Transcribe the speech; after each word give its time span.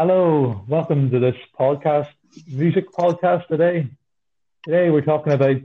Hello, 0.00 0.64
welcome 0.68 1.10
to 1.10 1.18
this 1.18 1.34
podcast, 1.58 2.06
music 2.46 2.84
podcast 2.92 3.48
today. 3.48 3.88
Today 4.64 4.90
we're 4.90 5.00
talking 5.00 5.32
about 5.32 5.56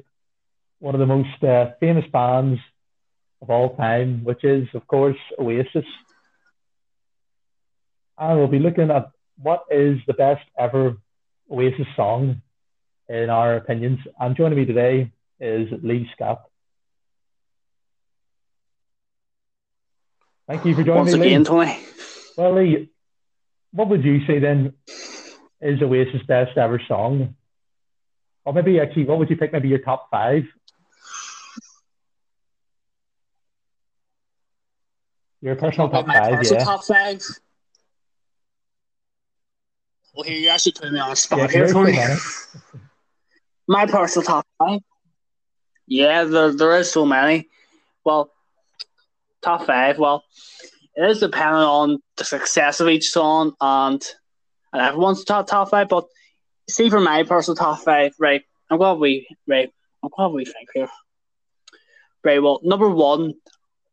one 0.79 0.95
of 0.95 0.99
the 0.99 1.05
most 1.05 1.43
uh, 1.43 1.73
famous 1.79 2.05
bands 2.11 2.59
of 3.43 3.51
all 3.51 3.75
time, 3.75 4.23
which 4.23 4.43
is, 4.43 4.67
of 4.73 4.87
course, 4.87 5.19
Oasis. 5.37 5.85
And 8.17 8.39
we'll 8.39 8.47
be 8.47 8.57
looking 8.57 8.89
at 8.89 9.11
what 9.37 9.65
is 9.69 9.99
the 10.07 10.15
best 10.15 10.43
ever 10.57 10.97
Oasis 11.51 11.85
song 11.95 12.41
in 13.07 13.29
our 13.29 13.57
opinions. 13.57 13.99
And 14.19 14.35
joining 14.35 14.57
me 14.57 14.65
today 14.65 15.11
is 15.39 15.69
Lee 15.83 16.09
Scott. 16.15 16.41
Thank 20.47 20.65
you 20.65 20.73
for 20.73 20.81
joining 20.81 21.03
Once 21.03 21.13
me, 21.13 21.19
again, 21.19 21.41
Lee. 21.41 21.45
Tony. 21.45 21.79
Well, 22.35 22.55
Lee, 22.55 22.89
what 23.73 23.89
would 23.89 24.03
you 24.03 24.25
say 24.25 24.39
then 24.39 24.73
is 25.61 25.81
Oasis' 25.81 26.21
best 26.27 26.57
ever 26.57 26.81
song? 26.87 27.35
Or 28.45 28.53
maybe 28.53 28.79
actually, 28.79 29.05
what 29.05 29.19
would 29.19 29.29
you 29.29 29.37
pick? 29.37 29.51
Maybe 29.51 29.67
your 29.69 29.79
top 29.79 30.09
five? 30.11 30.43
Your 35.41 35.55
personal 35.55 35.89
top 35.89 36.07
my 36.07 36.13
five, 36.13 36.33
personal 36.35 36.59
yeah. 36.59 36.65
top 36.65 36.83
five. 36.85 37.21
Well, 40.13 40.23
here 40.23 40.37
you 40.37 40.49
actually 40.49 40.73
put 40.73 40.93
me 40.93 40.99
on 40.99 41.11
a 41.11 41.15
spot 41.15 41.39
Yeah, 41.39 41.47
here, 41.47 41.73
Tony. 41.73 41.97
My 43.67 43.85
personal 43.85 44.25
top 44.25 44.47
five. 44.59 44.79
Yeah, 45.87 46.25
there, 46.25 46.53
there 46.53 46.77
is 46.77 46.91
so 46.91 47.05
many. 47.05 47.49
Well, 48.05 48.31
top 49.41 49.65
five. 49.65 49.97
Well, 49.97 50.23
it 50.95 51.09
is 51.09 51.19
dependent 51.19 51.65
on 51.65 51.99
the 52.17 52.23
success 52.23 52.79
of 52.79 52.87
each 52.87 53.09
song 53.09 53.53
and 53.59 54.03
and 54.71 54.81
everyone's 54.81 55.23
top 55.23 55.47
top 55.47 55.69
five. 55.69 55.89
But 55.89 56.05
see, 56.69 56.89
for 56.89 56.99
my 56.99 57.23
personal 57.23 57.55
top 57.55 57.79
five, 57.79 58.13
right? 58.19 58.43
I'm 58.69 58.77
glad 58.77 58.99
we 58.99 59.27
right. 59.47 59.71
I'm 60.03 60.09
glad 60.15 60.27
we 60.27 60.45
think 60.45 60.69
here. 60.73 60.89
Right. 62.23 62.41
Well, 62.41 62.59
number 62.63 62.89
one, 62.89 63.33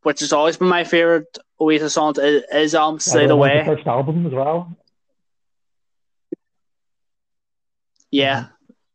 which 0.03 0.21
has 0.21 0.33
always 0.33 0.57
been 0.57 0.67
my 0.67 0.83
favorite 0.83 1.37
Oasis 1.59 1.93
song, 1.93 2.15
is, 2.17 2.43
is 2.53 2.75
um 2.75 2.99
"Slide 2.99 3.23
Everyone 3.23 3.39
wants 3.39 3.67
Away." 3.67 3.75
First 3.75 3.87
album 3.87 4.25
as 4.25 4.33
well. 4.33 4.75
Yeah, 8.09 8.47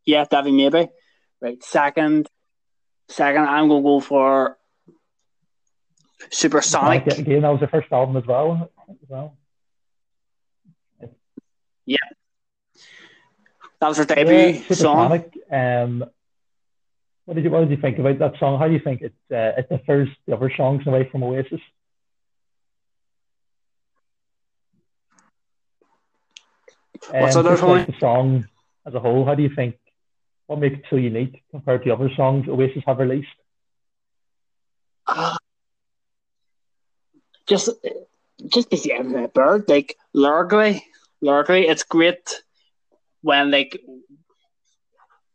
yeah, 0.05 0.25
Davy 0.31 0.53
maybe. 0.53 0.89
Right. 1.41 1.63
Second, 1.63 2.29
second, 3.09 3.43
I'm 3.43 3.69
gonna 3.69 3.83
go 3.83 4.01
for 4.01 4.59
Supersonic. 6.31 7.11
Sonic, 7.11 7.19
Again, 7.19 7.43
that 7.43 7.51
was 7.51 7.61
the 7.61 7.69
first 7.69 7.93
album 7.93 8.17
as 8.17 8.27
well. 8.27 8.71
As 8.89 8.97
well. 9.09 9.37
Yeah. 11.85 11.97
That 13.81 13.89
was 13.89 13.99
her 13.99 14.07
Yeah, 14.09 14.15
debut 14.25 14.75
song. 14.75 15.25
Um, 15.53 16.05
what 17.27 17.35
did 17.35 17.45
you 17.45 17.51
What 17.51 17.61
did 17.61 17.71
you 17.71 17.77
think 17.77 17.99
about 17.99 18.19
that 18.21 18.39
song? 18.39 18.59
How 18.59 18.67
do 18.67 18.73
you 18.73 18.81
think 18.81 19.03
it 19.03 19.15
uh, 19.31 19.61
it 19.61 19.69
differs 19.69 20.09
the 20.27 20.35
other 20.35 20.51
songs 20.57 20.87
away 20.87 21.09
from 21.11 21.23
Oasis? 21.23 21.61
What's 27.11 27.37
Um, 27.37 27.47
other 27.47 27.67
like 27.67 27.87
the 27.87 27.95
song 28.01 28.49
as 28.87 28.95
a 28.95 29.01
whole, 29.01 29.25
how 29.25 29.35
do 29.35 29.43
you 29.43 29.51
think? 29.55 29.77
What 30.47 30.61
makes 30.61 30.77
it 30.77 30.85
so 30.89 30.97
unique 30.97 31.43
compared 31.51 31.85
to 31.85 31.91
other 31.93 32.11
songs 32.17 32.49
Oasis 32.49 32.83
have 32.87 32.99
released? 32.99 33.29
Ah. 35.07 35.37
Just, 37.47 37.71
just 38.47 38.69
everything 38.73 39.15
about 39.15 39.35
Bird. 39.35 39.69
Like 39.69 39.97
lyrically, 40.13 40.85
lyrically, 41.21 41.67
it's 41.69 41.83
great 41.85 42.43
when 43.23 43.51
like 43.51 43.81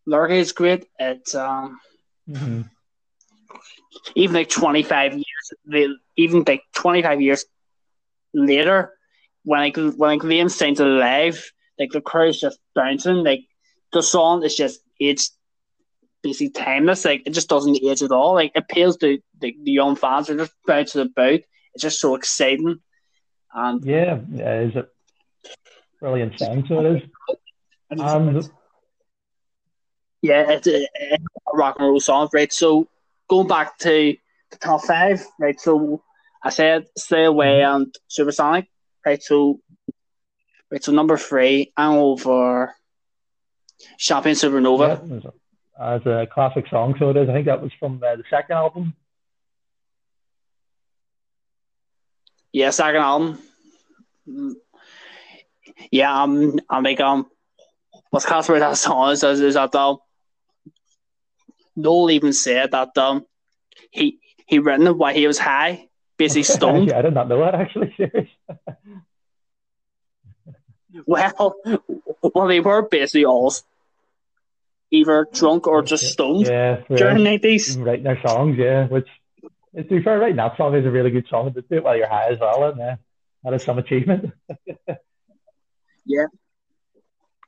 lyrically, 0.06 0.40
it's 0.40 0.52
great. 0.52 0.88
It's 1.00 1.36
um 1.36 1.80
Mm-hmm. 2.30 2.62
even 4.16 4.36
like 4.36 4.50
twenty 4.50 4.84
five 4.84 5.14
years, 5.14 5.54
they, 5.66 5.88
even 6.16 6.44
like 6.48 6.64
twenty 6.74 7.02
five 7.02 7.20
years 7.20 7.44
later, 8.34 8.94
when 9.44 9.60
like 9.60 9.76
when 9.76 9.96
like 9.98 10.22
Liam 10.22 10.50
sings 10.50 10.80
alive, 10.80 11.52
like 11.80 11.92
the 11.92 12.00
crowd's 12.00 12.40
just 12.40 12.60
bouncing. 12.76 13.24
Like 13.24 13.42
the 13.92 14.02
song 14.02 14.44
is 14.44 14.56
just 14.56 14.82
it's 15.00 15.36
basically 16.22 16.52
timeless. 16.52 17.04
Like 17.04 17.24
it 17.26 17.34
just 17.34 17.50
doesn't 17.50 17.84
age 17.84 18.04
at 18.04 18.12
all. 18.12 18.36
Like 18.36 18.52
it 18.56 18.60
appeals 18.60 18.98
to 18.98 19.20
the, 19.40 19.56
the 19.64 19.72
young 19.72 19.96
fans. 19.96 20.28
They're 20.28 20.38
just 20.38 20.54
bouncing 20.66 21.02
about. 21.02 21.40
It's 21.74 21.82
just 21.82 22.00
so 22.00 22.16
exciting. 22.16 22.80
And 23.54 23.84
Yeah, 23.84 24.20
yeah, 24.32 24.62
is 24.62 24.76
it 24.76 24.90
brilliant 26.00 26.38
song? 26.40 26.66
So 26.68 26.80
it 26.80 26.98
is. 26.98 27.10
And 27.90 28.50
yeah, 30.22 30.52
it's 30.52 30.68
a, 30.68 30.88
it's 30.96 31.26
a 31.54 31.58
rock 31.58 31.78
and 31.80 31.88
roll 31.88 32.00
song, 32.00 32.30
right? 32.34 32.52
So 32.52 32.88
going 33.28 33.48
back 33.48 33.78
to 33.80 34.16
the 34.52 34.58
top 34.58 34.84
five, 34.84 35.26
right? 35.40 35.60
So 35.60 36.04
I 36.44 36.50
said 36.50 36.86
Slide 36.98 37.26
Away 37.26 37.62
and 37.62 37.94
Supersonic, 38.08 38.68
right? 39.06 39.22
So 39.22 39.60
right, 40.72 40.84
so 40.84 40.92
number 40.92 41.18
three, 41.18 41.74
I'm 41.76 41.94
over 41.94 42.74
Champagne 43.98 44.36
Supernova. 44.36 45.02
yeah, 45.10 45.18
as 45.18 45.26
a, 45.26 45.34
as 45.82 46.06
a 46.06 46.28
classic 46.32 46.66
song, 46.70 46.96
so 47.00 47.10
it 47.10 47.18
is. 47.18 47.30
I 47.30 47.34
think 47.34 47.48
that 47.48 47.62
was 47.62 47.72
from 47.80 48.02
uh, 48.06 48.16
the 48.16 48.24
second 48.30 48.56
album. 48.56 48.94
Yeah, 52.54 52.70
second 52.72 53.02
album. 53.02 53.40
Yeah, 55.92 56.24
um, 56.24 56.60
I'm 56.70 56.84
like 56.84 57.00
um, 57.00 57.28
what's 58.10 58.26
class 58.26 58.48
about 58.50 58.60
that 58.60 58.78
song 58.78 59.12
is, 59.12 59.24
is, 59.24 59.56
that 59.56 59.74
um, 59.76 59.98
Noel 61.76 62.12
even 62.12 62.34
said 62.34 62.72
that 62.72 62.98
um, 62.98 63.26
he 63.90 64.20
he 64.46 64.60
written 64.60 64.88
it 64.88 64.98
while 64.98 65.14
he 65.14 65.28
was 65.28 65.40
high, 65.40 65.88
basically 66.18 66.44
stoned. 66.44 66.88
yeah, 66.90 67.00
I 67.00 67.02
did 67.02 67.14
not 67.14 67.30
know 67.30 67.40
that 67.40 67.56
actually. 67.56 67.96
Well, 71.06 71.56
well, 72.22 72.48
they 72.48 72.60
were 72.60 72.82
basically 72.82 73.26
all 73.26 73.54
either 74.92 75.28
drunk 75.32 75.68
or 75.68 75.82
just 75.82 76.12
stoned 76.12 76.48
Yeah, 76.48 76.82
during 76.90 77.18
the 77.18 77.24
nineties. 77.24 77.78
Writing 77.78 78.04
their 78.04 78.22
songs, 78.22 78.58
yeah. 78.58 78.88
Which, 78.88 79.08
to 79.76 79.84
be 79.84 80.02
fair, 80.02 80.20
writing 80.20 80.38
that 80.38 80.58
song 80.58 80.76
is 80.76 80.86
a 80.86 80.92
really 80.92 81.12
good 81.12 81.28
song. 81.30 81.52
But 81.54 81.70
do 81.70 81.78
it 81.78 81.84
while 81.84 81.96
you're 81.96 82.08
high 82.08 82.30
as 82.30 82.40
well, 82.40 82.64
and 82.66 82.82
uh, 82.82 82.96
that 83.44 83.54
is 83.54 83.64
some 83.64 83.78
achievement. 83.78 84.32
Yeah, 86.06 86.26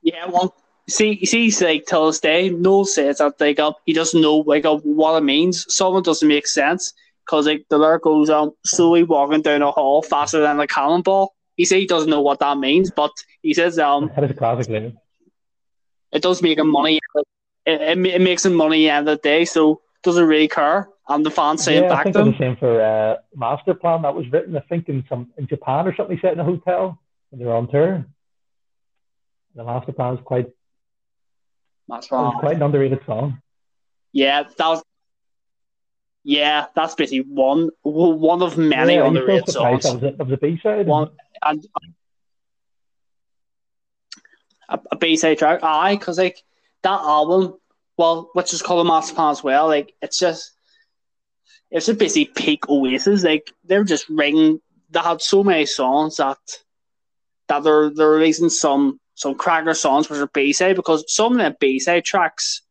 Yeah, 0.02 0.26
well, 0.26 0.54
see, 0.88 1.24
see, 1.26 1.50
like 1.64 1.86
till 1.86 2.06
this 2.06 2.20
day, 2.20 2.50
Noel 2.50 2.84
says 2.84 3.18
that 3.18 3.40
like 3.40 3.58
um, 3.58 3.74
he 3.84 3.92
doesn't 3.92 4.20
know 4.20 4.38
like 4.38 4.64
uh, 4.64 4.76
what 4.76 5.16
it 5.16 5.24
means. 5.24 5.66
Some 5.74 5.94
of 5.94 5.98
it 5.98 6.04
doesn't 6.04 6.28
make 6.28 6.46
sense 6.46 6.92
because 7.24 7.46
like 7.46 7.66
the 7.68 7.78
lyric 7.78 8.02
goes 8.02 8.30
um 8.30 8.52
slowly 8.64 9.02
walking 9.02 9.42
down 9.42 9.62
a 9.62 9.70
hall 9.70 10.02
faster 10.02 10.40
than 10.40 10.60
a 10.60 10.66
cannonball. 10.66 11.34
He 11.56 11.64
says 11.64 11.78
he 11.78 11.86
doesn't 11.86 12.10
know 12.10 12.20
what 12.22 12.40
that 12.40 12.58
means, 12.58 12.90
but 12.90 13.12
he 13.42 13.54
says 13.54 13.78
um 13.78 14.10
that 14.14 14.24
is 14.24 14.30
a 14.30 14.34
classic 14.34 14.68
lyric. 14.68 14.94
it 16.12 16.22
does 16.22 16.42
make 16.42 16.58
him 16.58 16.70
money. 16.70 17.00
It, 17.66 17.80
it, 17.80 18.06
it 18.06 18.20
makes 18.20 18.44
him 18.44 18.54
money 18.54 18.88
at 18.88 18.92
the 18.92 18.98
end 18.98 19.08
of 19.08 19.22
the 19.22 19.28
day, 19.28 19.44
so 19.44 19.80
doesn't 20.02 20.26
really 20.26 20.48
care. 20.48 20.88
And 21.08 21.24
the 21.24 21.30
fans 21.30 21.64
saying 21.64 21.84
Yeah, 21.84 21.92
I 21.92 22.02
think 22.02 22.14
to 22.14 22.20
it 22.20 22.22
him. 22.22 22.28
was 22.28 22.38
the 22.38 22.44
same 22.44 22.56
for 22.56 22.80
uh, 22.80 23.16
Master 23.34 23.74
Plan. 23.74 24.02
That 24.02 24.14
was 24.14 24.30
written, 24.32 24.56
I 24.56 24.60
think, 24.60 24.88
in 24.88 25.04
some 25.08 25.30
in 25.36 25.46
Japan 25.46 25.86
or 25.86 25.94
something. 25.94 26.18
Set 26.20 26.32
in 26.32 26.40
a 26.40 26.44
hotel 26.44 26.98
when 27.30 27.40
they 27.40 27.44
were 27.44 27.54
on 27.54 27.68
tour. 27.68 28.06
The 29.54 29.64
Master 29.64 29.92
Plan 29.92 30.14
is 30.14 30.20
quite 30.24 30.48
That's 31.88 32.10
was 32.10 32.34
quite 32.40 32.56
an 32.56 32.62
underrated 32.62 33.00
song. 33.04 33.42
Yeah, 34.12 34.44
that 34.44 34.66
was. 34.66 34.82
Yeah, 36.26 36.66
that's 36.74 36.94
basically 36.94 37.20
one 37.28 37.68
one 37.82 38.40
of 38.40 38.56
many 38.56 38.94
yeah, 38.94 39.06
underrated 39.06 39.50
songs. 39.50 39.84
That 39.84 39.94
was, 39.94 40.02
it, 40.02 40.16
that 40.16 40.24
was 40.24 40.32
a 40.32 40.38
B 40.38 40.58
side. 40.62 40.86
One 40.86 41.10
and 41.42 41.66
a, 44.70 44.80
a 44.90 44.96
B 44.96 45.16
side 45.16 45.36
track. 45.36 45.60
Aye, 45.62 45.96
because 45.96 46.16
like 46.16 46.42
that 46.82 47.00
album, 47.00 47.58
well, 47.98 48.30
which 48.32 48.54
is 48.54 48.62
called 48.62 48.86
a 48.86 48.88
master 48.88 49.14
plan 49.14 49.32
as 49.32 49.44
well. 49.44 49.66
Like 49.66 49.92
it's 50.00 50.18
just, 50.18 50.52
it's 51.74 51.86
just 51.86 51.98
basically 51.98 52.26
peak 52.26 52.68
Oasis. 52.68 53.24
Like 53.24 53.52
they're 53.64 53.82
just 53.84 54.08
ringing. 54.08 54.60
They 54.90 55.00
had 55.00 55.20
so 55.20 55.42
many 55.42 55.66
songs 55.66 56.16
that 56.16 56.38
that 57.48 57.64
they're 57.64 57.90
they're 57.90 58.10
releasing 58.10 58.48
some 58.48 59.00
some 59.16 59.34
cracker 59.34 59.74
songs 59.74 60.08
which 60.08 60.20
are 60.20 60.28
B 60.28 60.52
side 60.52 60.76
because 60.76 61.04
some 61.12 61.32
of 61.32 61.38
them 61.38 61.56
B 61.58 61.80
side 61.80 62.04
tracks, 62.04 62.62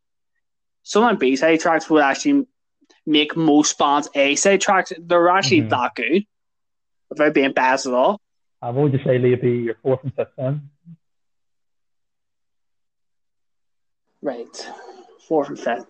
some 0.84 1.04
of 1.04 1.10
them 1.10 1.20
B 1.20 1.36
side 1.36 1.60
tracks 1.60 1.90
would 1.90 2.02
actually 2.02 2.48
make 3.06 3.36
most 3.36 3.78
bands 3.78 4.10
A 4.16 4.36
side 4.36 4.62
tracks. 4.62 4.94
They're 4.98 5.30
actually 5.30 5.64
Mhm. 5.64 5.70
that 5.72 5.96
good 5.96 6.24
without 7.10 7.34
being 7.34 7.52
biased 7.52 7.86
at 7.86 7.94
all. 7.94 8.22
What 8.62 8.76
would 8.76 8.94
just 8.94 9.04
say, 9.04 9.18
be 9.18 9.52
your 9.52 9.76
fourth 9.84 10.02
and 10.04 10.16
fifth 10.16 10.32
then? 10.38 10.70
Right. 14.22 14.72
Fourth 15.28 15.50
and 15.50 15.60
fifth. 15.60 15.86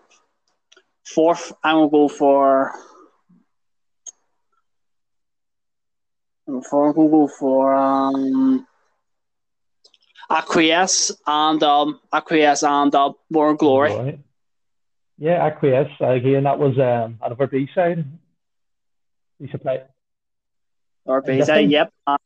Fourth, 1.05 1.53
I'm 1.63 1.75
gonna 1.75 1.89
go 1.91 2.07
for. 2.07 2.73
I'm 6.47 6.61
for 6.61 7.75
um. 7.75 8.67
Acquiesce 10.29 11.11
and 11.27 11.61
um, 11.63 11.99
Acquiesce 12.11 12.63
and 12.63 12.93
uh, 12.95 13.13
Morning 13.29 13.57
Glory. 13.57 13.95
Right. 13.95 14.19
Yeah, 15.17 15.45
Acquiesce. 15.45 15.91
Again, 15.99 16.43
that 16.43 16.57
was 16.57 16.77
um, 16.79 17.19
out 17.23 17.31
of 17.31 17.39
our 17.39 17.47
B 17.47 17.69
side. 17.75 18.05
We 19.39 19.47
supply. 19.49 19.83
Or 21.05 21.21
B 21.21 21.41
side, 21.43 21.69
yep. 21.69 21.93
Uh, 22.07 22.17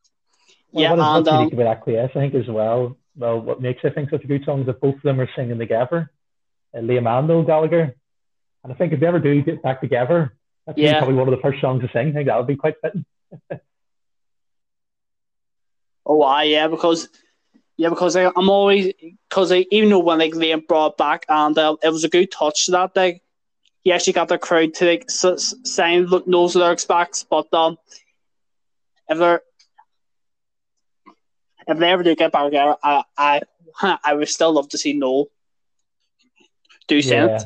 well, 0.71 0.83
yeah, 0.83 0.91
what 0.91 0.99
is 0.99 1.05
and 1.05 1.25
what's 1.25 1.53
um, 1.53 1.59
about 1.59 1.77
Acquiesce, 1.77 2.11
I 2.15 2.19
think, 2.19 2.35
as 2.35 2.47
well. 2.47 2.97
Well, 3.17 3.41
what 3.41 3.61
makes 3.61 3.81
I 3.83 3.89
think 3.89 4.09
such 4.09 4.23
a 4.23 4.27
good 4.27 4.45
song 4.45 4.61
is 4.61 4.67
that 4.67 4.79
both 4.79 4.95
of 4.95 5.01
them 5.01 5.19
are 5.19 5.29
singing 5.35 5.57
together. 5.57 6.11
Uh, 6.73 6.79
Liam 6.79 7.07
and 7.07 7.27
Noel 7.27 7.43
Gallagher. 7.43 7.95
And 8.63 8.73
I 8.73 8.75
think 8.75 8.93
if 8.93 8.99
they 8.99 9.07
ever 9.07 9.19
do 9.19 9.41
get 9.41 9.61
back 9.63 9.81
together, 9.81 10.33
that's 10.65 10.77
Yeah. 10.77 10.99
probably 10.99 11.15
one 11.15 11.27
of 11.27 11.35
the 11.35 11.41
first 11.41 11.59
songs 11.61 11.81
to 11.81 11.89
sing. 11.91 12.09
I 12.09 12.13
think 12.13 12.27
that 12.27 12.37
would 12.37 12.47
be 12.47 12.55
quite 12.55 12.75
fitting. 12.81 13.05
Oh, 16.07 16.15
why? 16.15 16.43
Yeah, 16.43 16.67
because 16.67 17.09
yeah, 17.75 17.89
because 17.89 18.15
I, 18.15 18.31
I'm 18.35 18.49
always 18.49 18.93
because 19.29 19.51
even 19.51 19.89
though 19.89 19.99
when 19.99 20.19
like 20.19 20.33
Liam 20.33 20.65
brought 20.65 20.97
back 20.97 21.25
and 21.27 21.55
uh, 21.57 21.75
it 21.83 21.89
was 21.89 22.05
a 22.05 22.09
good 22.09 22.31
touch 22.31 22.67
that 22.67 22.93
day, 22.93 23.21
he 23.83 23.91
actually 23.91 24.13
got 24.13 24.29
the 24.29 24.37
crowd 24.37 24.73
to 24.75 24.85
like 24.85 25.05
s- 25.09 25.25
s- 25.25 25.55
sing 25.63 26.05
look 26.05 26.25
those 26.25 26.55
lyrics 26.55 26.85
back. 26.85 27.13
But 27.29 27.53
um, 27.53 27.77
if 29.09 29.17
they 29.19 29.37
if 31.67 31.77
they 31.77 31.91
ever 31.91 32.03
do 32.03 32.15
get 32.15 32.31
back 32.31 32.45
together, 32.45 32.77
I 32.81 33.03
I 33.17 33.41
I 34.03 34.13
would 34.13 34.29
still 34.29 34.53
love 34.53 34.69
to 34.69 34.77
see 34.77 34.93
Noel 34.93 35.27
do 36.87 37.01
sing 37.01 37.17
Yeah. 37.27 37.43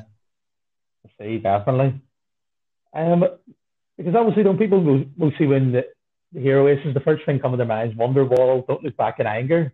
I 1.04 1.10
see, 1.20 1.38
definitely. 1.40 2.00
Um, 2.94 3.26
because 3.98 4.16
obviously, 4.16 4.44
don't 4.44 4.60
people 4.60 4.84
will, 4.84 5.04
will 5.18 5.32
see 5.38 5.48
when 5.48 5.72
the 5.72 5.88
hero 6.34 6.68
is 6.68 6.80
the 6.94 7.00
first 7.00 7.26
thing 7.26 7.40
coming 7.40 7.60
to 7.60 7.66
mind 7.66 7.92
is 7.92 7.98
Wonderwall, 7.98 8.66
Don't 8.68 8.84
Look 8.84 8.98
Back 8.98 9.20
in 9.20 9.28
Anger. 9.28 9.74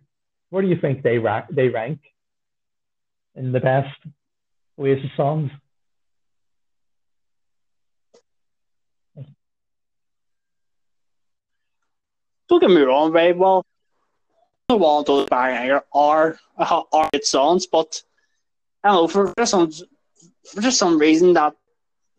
Where 0.50 0.62
do 0.62 0.68
you 0.68 0.78
think 0.80 1.02
they 1.02 1.18
rank? 1.18 1.46
They 1.50 1.68
rank 1.68 2.00
in 3.34 3.52
the 3.52 3.60
best 3.60 3.96
Oasis 4.78 5.10
songs? 5.16 5.50
Don't 12.48 12.60
get 12.60 12.70
me 12.70 12.80
wrong, 12.80 13.12
right? 13.12 13.36
Well, 13.36 13.66
the 14.68 14.76
wall 14.76 15.02
those 15.02 15.28
bang 15.28 15.56
anger 15.56 15.82
are 15.92 16.38
are 16.56 16.86
are 16.92 17.08
good 17.12 17.24
songs, 17.24 17.66
but 17.66 18.02
I 18.82 18.88
don't 18.88 19.02
know 19.02 19.08
for, 19.08 19.32
for 19.36 19.46
some 19.46 19.70
for 19.70 20.60
just 20.60 20.78
some 20.78 20.98
reason 20.98 21.34
that 21.34 21.54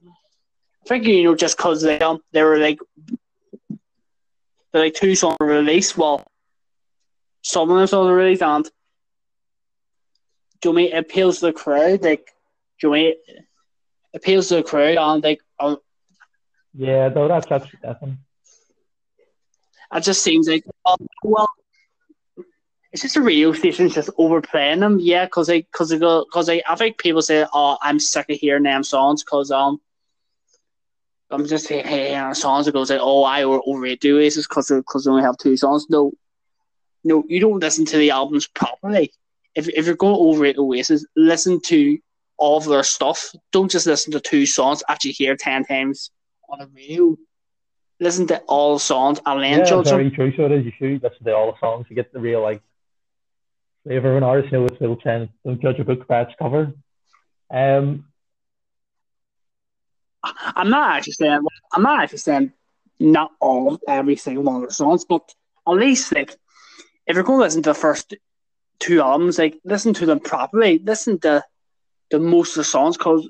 I 0.06 0.88
think 0.88 1.06
you 1.06 1.24
know 1.24 1.36
just 1.36 1.58
because 1.58 1.82
they 1.82 2.00
um 2.00 2.22
they 2.32 2.44
were 2.44 2.58
like 2.58 2.80
they're 4.72 4.84
like 4.84 4.94
two 4.94 5.16
songs 5.16 5.38
released. 5.40 5.98
Well, 5.98 6.26
some 7.42 7.70
of 7.70 7.78
them 7.78 7.88
songs 7.88 8.10
are 8.10 8.16
released 8.16 8.42
and 8.42 8.70
do 10.62 10.70
you 10.70 10.74
know 10.74 10.80
I 10.80 10.84
mean 10.84 10.94
it 10.94 10.98
appeals 11.00 11.40
to 11.40 11.48
the 11.48 11.54
crowd 11.54 12.04
like 12.04 12.32
do 12.80 12.88
you 12.88 12.90
know 12.90 12.96
I 12.96 13.00
mean 13.00 13.14
it 13.34 13.46
appeals 14.14 14.50
to 14.50 14.56
the 14.56 14.64
crowd 14.64 14.98
and 14.98 15.24
like 15.24 15.40
um, 15.60 15.78
Yeah, 16.74 17.10
though 17.10 17.28
that's 17.28 17.48
that's 17.48 17.66
definitely. 17.82 18.18
It 19.92 20.02
just 20.02 20.22
seems 20.22 20.48
like, 20.48 20.64
oh, 20.86 20.98
well, 21.24 21.48
it's 22.92 23.02
just 23.02 23.16
a 23.18 23.22
radio 23.22 23.52
station 23.54 23.90
just 23.90 24.12
overplaying 24.18 24.82
them. 24.82 25.00
Yeah, 25.00 25.26
because 25.26 25.48
they, 25.48 25.62
because 25.62 25.90
they 25.90 25.98
because 25.98 26.48
I, 26.48 26.62
I 26.70 26.76
think 26.76 27.00
people 27.00 27.22
say, 27.24 27.46
oh, 27.52 27.78
I'm 27.82 28.00
sick 28.00 28.30
of 28.30 28.38
hearing 28.38 28.64
them 28.64 28.84
songs 28.84 29.24
because 29.24 29.50
um, 29.50 29.82
I'm 31.32 31.46
just 31.46 31.68
saying, 31.68 31.86
hey, 31.86 32.10
hearing 32.10 32.34
songs 32.34 32.66
that 32.66 32.72
goes 32.72 32.90
like, 32.90 33.00
oh, 33.02 33.24
I 33.24 33.44
overrate 33.44 34.02
the 34.02 34.14
Oasis 34.14 34.48
because 34.48 34.70
because 34.70 35.06
they 35.06 35.12
only 35.12 35.24
have 35.24 35.38
two 35.38 35.56
songs. 35.58 35.86
No, 35.90 36.12
no, 37.04 37.24
you 37.28 37.40
don't 37.40 37.60
listen 37.60 37.86
to 37.86 37.98
the 37.98 38.12
albums 38.12 38.48
properly. 38.48 39.12
If 39.56 39.68
if 39.70 39.86
you're 39.86 39.96
going 39.96 40.16
to 40.16 40.20
overrate 40.20 40.58
Oasis, 40.58 41.06
listen 41.16 41.62
to 41.66 41.98
all 42.38 42.58
of 42.58 42.66
their 42.66 42.84
stuff. 42.84 43.30
Don't 43.52 43.70
just 43.70 43.86
listen 43.86 44.12
to 44.14 44.20
two 44.20 44.46
songs 44.46 44.82
after 44.90 45.08
you 45.08 45.14
hear 45.16 45.36
ten 45.36 45.66
times 45.66 46.10
on 46.50 46.60
the 46.60 46.68
radio. 46.76 47.16
Listen 48.00 48.26
to 48.28 48.40
all 48.48 48.76
the 48.76 48.80
songs 48.80 49.20
and 49.26 49.44
then 49.44 49.60
Yeah, 49.60 49.66
judge 49.66 49.86
them. 49.86 49.98
very 49.98 50.10
true. 50.12 50.34
So 50.36 50.46
it 50.46 50.52
is. 50.54 50.66
You 50.66 50.72
should 50.78 51.04
listen 51.04 51.26
to 51.26 51.36
all 51.36 51.52
the 51.52 51.60
songs 51.60 51.88
to 51.90 51.94
get 51.94 52.12
the 52.14 52.20
real 52.20 52.42
like 52.42 52.62
flavor 53.84 54.12
of 54.12 54.18
an 54.18 54.24
artist. 54.24 54.52
You 54.52 54.60
know, 54.60 54.66
it's 54.66 54.80
little 54.82 54.96
ten. 54.98 55.30
Don't 55.46 55.62
judge 55.62 55.80
a 55.80 55.84
book 55.84 56.08
by 56.08 56.22
its 56.22 56.32
cover. 56.40 56.72
Um, 57.52 58.06
I'm 60.24 60.70
not 60.70 60.98
actually 60.98 61.14
saying 61.14 61.42
I'm 61.74 61.84
not 61.84 62.04
actually 62.04 62.20
saying 62.20 62.54
not 63.00 63.32
all 63.40 63.76
of 63.76 63.82
every 63.88 64.16
single 64.16 64.44
one 64.44 64.62
of 64.62 64.68
the 64.68 64.74
songs, 64.74 65.06
but 65.06 65.34
at 65.68 65.74
least 65.74 66.14
like 66.14 66.36
if 67.08 67.16
you're 67.16 67.24
going 67.24 67.40
to 67.40 67.44
listen 67.44 67.64
to 67.64 67.70
the 67.72 67.74
first 67.76 68.16
two 68.80 69.02
albums, 69.02 69.38
like 69.38 69.60
listen 69.64 69.94
to 69.96 70.06
them 70.06 70.20
properly. 70.20 70.80
Listen 70.80 71.20
to 71.20 71.44
the 72.12 72.20
most 72.20 72.52
of 72.52 72.58
the 72.58 72.64
songs 72.64 72.98
because 72.98 73.30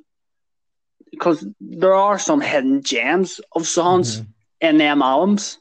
because 1.12 1.46
there 1.60 1.96
are 1.96 2.20
some 2.20 2.42
hidden 2.42 2.84
gems 2.84 3.42
of 3.54 3.66
songs 3.66 4.22
mhm. 4.22 4.28
in 4.62 4.78
them 4.78 5.02
albums 5.02 5.58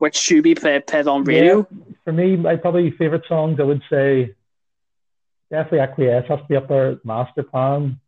which 0.00 0.16
should 0.16 0.42
be 0.42 0.54
played, 0.54 0.86
played 0.86 1.06
on 1.06 1.24
radio. 1.24 1.58
Yeah, 1.58 1.94
for 2.04 2.12
me, 2.12 2.34
my 2.34 2.56
probably 2.56 2.90
favorite 2.90 3.24
songs, 3.28 3.60
I 3.60 3.64
would 3.64 3.82
say 3.90 4.34
definitely 5.50 5.80
Acquiesce 5.80 6.26
has 6.26 6.38
to 6.38 6.46
be 6.48 6.56
up 6.56 6.68
there. 6.68 6.98
Master 7.04 7.42
Plan, 7.42 8.00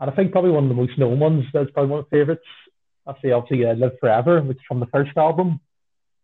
and 0.00 0.10
I 0.10 0.12
think 0.14 0.32
probably 0.32 0.50
one 0.50 0.64
of 0.64 0.68
the 0.68 0.74
most 0.74 0.98
known 0.98 1.18
ones. 1.20 1.44
That's 1.52 1.70
probably 1.70 1.90
one 1.90 2.00
of 2.00 2.06
my 2.10 2.18
favorites. 2.18 2.46
That's 3.06 3.18
the 3.22 3.32
obviously 3.32 3.66
uh, 3.66 3.74
Live 3.74 3.98
Forever, 4.00 4.42
which 4.42 4.56
is 4.56 4.62
from 4.66 4.80
the 4.80 4.86
first 4.86 5.16
album. 5.16 5.60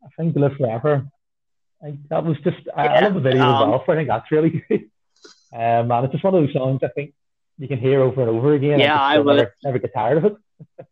I 0.05 0.09
think 0.17 0.37
Live 0.37 0.57
Forever. 0.57 1.07
I 1.83 1.87
think 1.87 2.09
that 2.09 2.25
was 2.25 2.37
just 2.43 2.59
I, 2.77 2.89
I 2.89 3.01
love 3.01 3.15
the 3.15 3.21
video 3.21 3.43
as 3.43 3.63
um, 3.63 3.71
well. 3.71 3.83
So 3.87 3.93
I 3.93 3.97
think 3.97 4.09
that's 4.09 4.31
really 4.31 4.51
good. 4.69 4.91
Um, 5.53 5.91
and 5.91 6.05
it's 6.05 6.13
just 6.13 6.25
one 6.25 6.35
of 6.35 6.43
those 6.43 6.53
songs 6.53 6.81
I 6.83 6.89
think 6.89 7.15
you 7.59 7.69
can 7.69 7.79
hear 7.79 8.01
over 8.01 8.23
and 8.23 8.31
over 8.31 8.55
again. 8.55 8.81
Yeah, 8.81 9.01
I 9.01 9.15
you'll 9.15 9.25
never, 9.25 9.55
never 9.63 9.79
get 9.79 9.93
tired 9.95 10.19
of 10.19 10.25
it. 10.27 10.37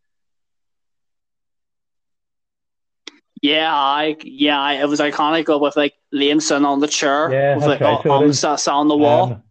Yeah, 3.41 3.73
I 3.73 4.17
yeah, 4.25 4.61
I, 4.61 4.75
it 4.75 4.89
was 4.89 5.01
iconic 5.01 5.61
with 5.61 5.77
like 5.77 5.95
Liam 6.13 6.43
sitting 6.43 6.65
on 6.65 6.81
the 6.81 6.89
chair 6.89 7.31
Yeah, 7.31 7.55
with 7.55 7.67
like 7.67 7.81
right, 7.81 8.03
so 8.03 8.11
on, 8.11 8.81
on 8.81 8.89
the 8.89 8.97
wall. 8.97 9.33
Um, 9.33 9.43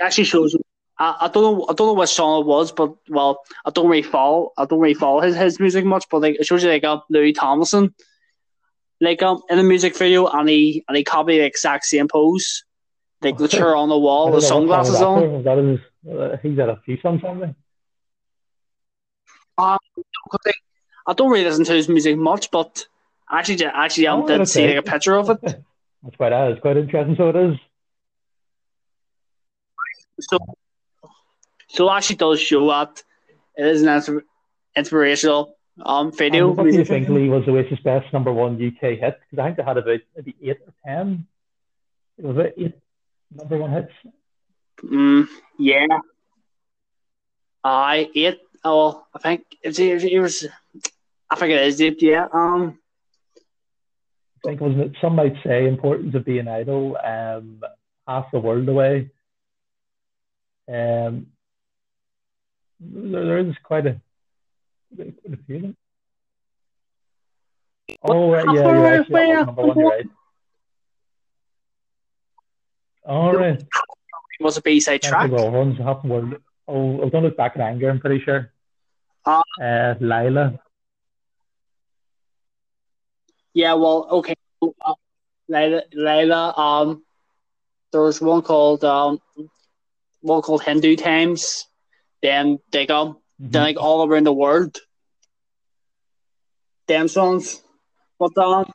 actually 0.00 0.24
shows. 0.24 0.56
I, 0.98 1.16
I 1.22 1.28
don't 1.28 1.42
know. 1.42 1.64
I 1.68 1.72
don't 1.74 1.86
know 1.88 1.92
what 1.94 2.08
song 2.08 2.42
it 2.42 2.46
was, 2.46 2.72
but 2.72 2.94
well, 3.08 3.40
I 3.64 3.70
don't 3.70 3.88
really 3.88 4.02
follow. 4.02 4.52
I 4.58 4.64
don't 4.66 4.80
really 4.80 4.94
follow 4.94 5.20
his, 5.20 5.36
his 5.36 5.60
music 5.60 5.84
much, 5.84 6.06
but 6.10 6.20
like 6.22 6.36
it 6.38 6.46
shows 6.46 6.62
you 6.62 6.70
like 6.70 6.84
uh, 6.84 7.00
Louis 7.10 7.32
Tomlinson, 7.32 7.94
like 9.00 9.22
um 9.22 9.40
in 9.48 9.56
the 9.56 9.62
music 9.64 9.96
video, 9.96 10.26
and 10.26 10.48
he 10.48 10.84
and 10.88 10.96
he 10.96 11.04
copied 11.04 11.38
the 11.38 11.44
exact 11.44 11.84
same 11.84 12.08
pose, 12.08 12.64
like 13.22 13.38
the 13.38 13.48
chair 13.48 13.74
on 13.76 13.88
the 13.88 13.98
wall, 13.98 14.30
the 14.32 14.40
sunglasses 14.42 15.00
on. 15.00 15.42
That 15.44 15.58
is, 15.58 15.80
uh, 16.10 16.36
he's 16.42 16.58
had 16.58 16.68
a 16.68 16.80
few 16.84 16.98
songs 17.00 17.22
on 17.24 17.40
there. 17.40 17.54
'Cause, 19.58 20.40
like, 20.46 20.54
I 21.06 21.12
don't 21.12 21.30
really 21.30 21.44
listen 21.44 21.64
to 21.64 21.72
his 21.74 21.88
music 21.88 22.16
much, 22.16 22.50
but 22.50 22.86
actually 23.30 23.64
actually 23.64 24.06
um, 24.06 24.22
Oh, 24.22 24.26
did 24.26 24.38
that's 24.40 24.52
see 24.52 24.66
like 24.66 24.76
a 24.76 24.82
picture 24.82 25.16
of 25.16 25.30
it. 25.30 25.38
That's 26.02 26.16
quite 26.16 26.32
uh, 26.32 26.48
it's 26.52 26.60
quite 26.62 26.78
interesting. 26.78 27.14
So 27.16 27.28
it 27.28 27.36
is. 27.36 27.58
So, 30.20 30.38
so 31.68 31.88
it 31.88 31.96
actually 31.96 32.16
does 32.16 32.40
show 32.40 32.68
that 32.68 33.02
it 33.56 33.66
is 33.66 33.82
an 33.82 34.22
inspirational 34.76 35.56
um 35.84 36.12
video. 36.12 36.48
What 36.48 36.66
do 36.66 36.76
you 36.76 36.84
think. 36.84 37.08
Lee, 37.08 37.28
was 37.28 37.46
Oasis' 37.48 37.80
best 37.80 38.12
number 38.12 38.32
one 38.32 38.54
UK 38.54 38.98
hit? 38.98 39.18
Because 39.30 39.38
I 39.38 39.44
think 39.44 39.56
they 39.56 39.62
had 39.62 39.78
about 39.78 40.00
maybe 40.16 40.36
eight 40.42 40.58
or 40.66 40.74
ten. 40.84 41.26
Was 42.18 42.36
it 42.38 42.54
eight 42.56 42.74
number 43.34 43.58
one 43.58 43.72
hits? 43.72 43.92
Mm, 44.82 45.26
yeah. 45.58 45.86
I 47.64 48.08
eight. 48.14 48.40
Oh, 48.64 49.04
I 49.14 49.18
think 49.18 49.44
it, 49.62 49.78
it 49.78 50.20
was. 50.20 50.46
I 51.30 51.36
think 51.36 51.52
it 51.52 51.66
is 51.66 51.80
it. 51.80 52.02
Yeah. 52.02 52.26
Um. 52.32 52.78
I 54.44 54.48
think 54.48 54.60
wasn't 54.60 54.80
it? 54.80 54.92
Some 55.00 55.16
might 55.16 55.34
say 55.44 55.66
importance 55.66 56.14
of 56.14 56.24
being 56.24 56.48
idle. 56.48 56.96
Um, 56.96 57.60
half 58.06 58.30
the 58.32 58.38
world 58.38 58.68
away. 58.68 59.10
Um, 60.70 61.26
there, 62.78 63.24
there 63.24 63.38
is 63.38 63.56
quite 63.64 63.86
a, 63.86 64.00
quite 64.94 65.14
a 65.32 65.36
few. 65.46 65.74
Oh 68.04 68.34
Half 68.34 68.46
yeah, 68.46 68.52
you're 68.52 68.86
actually 68.86 69.32
number 69.32 69.62
one. 69.62 69.78
You're 69.78 69.88
right. 69.88 70.08
All 73.04 73.34
right. 73.34 73.60
It 73.60 74.44
was 74.44 74.56
a 74.56 74.62
B 74.62 74.78
side 74.78 75.02
track. 75.02 75.28
Track. 75.28 75.52
Ones, 75.52 75.78
the 75.78 76.08
world. 76.08 76.34
Oh, 76.68 77.00
oh, 77.00 77.10
don't 77.10 77.24
look 77.24 77.36
back 77.36 77.56
in 77.56 77.62
anger. 77.62 77.90
I'm 77.90 77.98
pretty 77.98 78.22
sure. 78.24 78.52
Ah. 79.26 79.42
Uh, 79.60 79.94
Lyla. 80.00 80.60
Yeah. 83.54 83.74
Well. 83.74 84.06
Okay. 84.10 84.36
Uh, 84.62 84.94
Layla. 85.50 85.82
Layla. 85.94 86.56
Um. 86.56 87.02
There 87.90 88.02
was 88.02 88.20
one 88.20 88.42
called 88.42 88.84
um. 88.84 89.20
Called 90.24 90.62
Hindu 90.62 90.96
Times. 90.96 91.66
Then 92.22 92.58
they 92.70 92.86
go. 92.86 93.20
Then 93.38 93.62
like 93.62 93.80
all 93.80 94.06
around 94.06 94.24
the 94.24 94.32
world. 94.32 94.78
Them 96.86 97.08
songs. 97.08 97.62
But 98.18 98.36
um. 98.36 98.70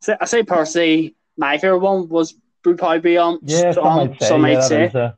say, 0.00 0.16
I 0.20 0.24
say 0.26 0.42
personally, 0.44 1.16
my 1.36 1.58
favorite 1.58 1.80
one 1.80 2.08
was 2.08 2.34
would 2.64 2.78
probably 2.78 3.00
be 3.00 3.18
um 3.18 3.40
Yeah, 3.42 3.72
some 3.72 3.84
might 3.84 4.20
say. 4.20 4.28
some 4.28 4.40
might 4.42 4.52
yeah, 4.52 4.60
say. 4.60 4.84
a, 4.94 5.16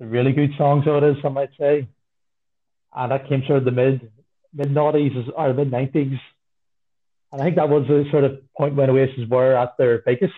a 0.00 0.06
really 0.06 0.32
good 0.32 0.50
song, 0.56 0.82
so 0.84 0.96
it 0.96 1.04
is, 1.04 1.16
some 1.22 1.34
might 1.34 1.50
say. 1.58 1.88
And 2.94 3.12
that 3.12 3.28
came 3.28 3.44
sort 3.46 3.58
of 3.58 3.64
the 3.64 3.70
mid 3.70 4.10
mid 4.52 4.68
noughties 4.68 5.30
or 5.36 5.54
mid 5.54 5.70
nineties. 5.70 6.18
And 7.30 7.40
I 7.40 7.44
think 7.44 7.56
that 7.56 7.68
was 7.68 7.86
the 7.86 8.04
sort 8.10 8.24
of 8.24 8.40
point 8.56 8.74
when 8.74 8.90
Oasis 8.90 9.28
were 9.28 9.54
at 9.54 9.76
their 9.76 9.98
biggest. 9.98 10.32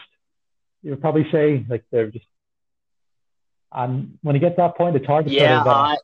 You 0.82 0.90
would 0.90 1.00
probably 1.00 1.26
say 1.30 1.64
like 1.68 1.84
they're 1.90 2.10
just 2.10 2.26
and 3.72 4.18
when 4.22 4.34
you 4.34 4.40
get 4.40 4.50
to 4.50 4.56
that 4.62 4.76
point 4.76 4.96
it's 4.96 5.06
hard 5.06 5.26
to 5.26 5.32
Yeah, 5.32 5.62
sort 5.62 5.66
of 5.66 5.66
uh, 5.66 5.80
I, 5.80 5.96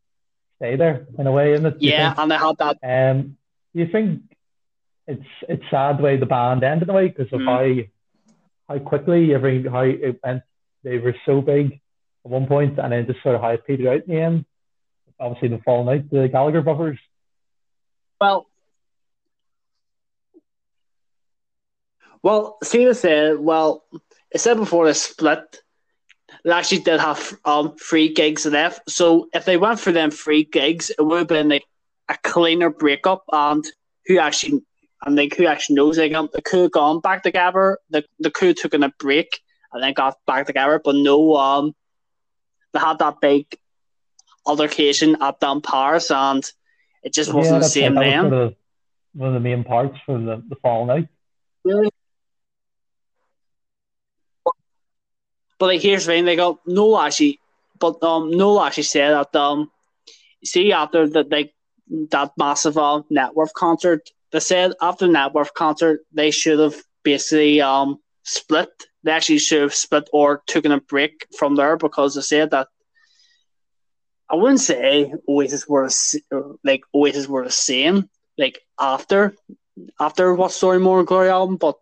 stay 0.56 0.76
there 0.76 1.06
in 1.18 1.26
a 1.26 1.32
way, 1.32 1.52
isn't 1.52 1.66
it? 1.66 1.76
Yeah, 1.80 2.08
think? 2.10 2.18
and 2.20 2.30
they 2.30 2.36
had 2.36 2.56
that. 2.58 2.78
Um, 2.82 3.36
do 3.74 3.80
you 3.80 3.88
think 3.90 4.22
it's 5.06 5.26
it's 5.48 5.62
sad 5.70 5.98
the 5.98 6.02
way 6.02 6.16
the 6.16 6.26
band 6.26 6.64
ended 6.64 6.88
in 6.88 6.94
a 6.94 6.96
way 6.96 7.08
because 7.08 7.32
of 7.32 7.40
Mm. 7.40 7.86
how 8.68 8.74
how 8.74 8.78
quickly 8.84 9.34
every 9.34 9.62
how 9.68 9.80
it 9.82 10.18
went 10.24 10.42
they 10.82 10.98
were 10.98 11.14
so 11.24 11.40
big 11.40 11.80
at 12.24 12.30
one 12.30 12.46
point 12.46 12.78
and 12.78 12.92
then 12.92 13.06
just 13.06 13.22
sort 13.22 13.34
of 13.34 13.40
how 13.40 13.50
it 13.50 13.66
petered 13.66 13.86
out 13.86 14.06
in 14.06 14.14
the 14.14 14.20
end. 14.20 14.44
Obviously 15.18 15.48
the 15.48 15.58
falling 15.64 15.98
out, 15.98 16.10
the 16.10 16.28
Gallagher 16.28 16.62
brothers. 16.62 16.98
Well, 18.20 18.46
well, 22.22 22.58
Cena 22.62 22.94
said, 22.94 23.38
well, 23.38 23.84
it 24.30 24.40
said 24.40 24.56
before 24.56 24.86
the 24.86 24.94
split, 24.94 25.60
actually 26.44 26.80
did 26.80 27.00
have 27.00 27.38
um 27.44 27.76
free 27.76 28.12
gigs 28.12 28.46
left. 28.46 28.90
So 28.90 29.28
if 29.32 29.44
they 29.44 29.56
went 29.56 29.80
for 29.80 29.92
them 29.92 30.10
three 30.10 30.44
gigs, 30.44 30.90
it 30.90 31.02
would 31.02 31.18
have 31.18 31.28
been 31.28 31.48
like 31.48 31.64
a 32.08 32.16
cleaner 32.22 32.70
breakup, 32.70 33.24
and 33.32 33.64
who 34.06 34.18
actually 34.18 34.62
and 35.04 35.16
like 35.16 35.34
who 35.36 35.46
actually 35.46 35.76
knows 35.76 35.98
like 35.98 36.14
um, 36.14 36.28
they 36.32 36.40
could 36.40 36.62
have 36.62 36.72
gone 36.72 37.00
back 37.00 37.22
together. 37.22 37.78
The 37.90 38.04
they 38.18 38.30
could 38.30 38.48
have 38.48 38.56
taken 38.56 38.82
a 38.82 38.92
break 38.98 39.40
and 39.72 39.82
then 39.82 39.92
got 39.92 40.16
back 40.26 40.46
together, 40.46 40.80
but 40.82 40.94
no, 40.94 41.36
um, 41.36 41.74
they 42.72 42.80
had 42.80 42.98
that 42.98 43.20
big 43.20 43.46
altercation 44.44 45.16
at 45.20 45.40
down 45.40 45.60
Paris, 45.60 46.10
and 46.10 46.44
it 47.02 47.12
just 47.12 47.32
wasn't 47.32 47.62
the 47.62 47.68
same 47.68 47.94
then. 47.94 48.22
sort 48.22 48.32
of 48.32 48.54
one 49.12 49.28
of 49.28 49.34
the 49.34 49.40
main 49.40 49.64
parts 49.64 49.98
for 50.04 50.18
the, 50.18 50.42
the 50.48 50.56
fall 50.56 50.86
night. 50.86 51.08
Really? 51.64 51.90
But 55.58 55.66
like 55.66 55.80
here's 55.80 56.06
the 56.06 56.12
thing, 56.12 56.24
they 56.24 56.36
go 56.36 56.60
no 56.66 57.00
actually 57.00 57.40
but 57.78 58.02
um 58.02 58.30
Noel 58.30 58.62
actually 58.62 58.84
said 58.84 59.10
that 59.10 59.34
um 59.36 59.70
see 60.44 60.72
after 60.72 61.08
that 61.08 61.30
like 61.30 61.52
that 62.10 62.32
massive 62.36 62.76
uh, 62.78 63.02
Knebworth 63.10 63.52
concert 63.54 64.10
they 64.32 64.40
said 64.40 64.72
after 64.80 65.06
the 65.06 65.12
Knebworth 65.12 65.54
concert 65.54 66.00
they 66.12 66.30
should 66.30 66.58
have 66.58 66.76
basically 67.04 67.60
um 67.60 67.98
split. 68.24 68.68
They 69.04 69.12
actually 69.12 69.38
should 69.38 69.62
have 69.62 69.74
split 69.74 70.08
or 70.12 70.42
taken 70.46 70.72
a 70.72 70.80
break 70.80 71.26
from 71.38 71.54
there 71.54 71.76
because 71.76 72.14
they 72.14 72.22
said 72.22 72.50
that 72.50 72.68
I 74.28 74.34
wouldn't 74.34 74.60
say 74.60 75.12
Oasis 75.28 75.68
were 75.68 75.88
like 76.64 76.82
Oasis 76.94 77.28
were 77.28 77.44
the 77.44 77.50
same 77.50 78.08
like 78.36 78.60
after 78.78 79.34
after 80.00 80.34
what 80.34 80.52
Story 80.52 80.80
Morning 80.80 81.06
Glory 81.06 81.28
album, 81.28 81.56
but 81.56 81.76